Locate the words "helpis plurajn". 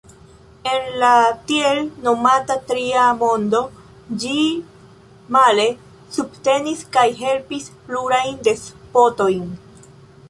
7.23-8.43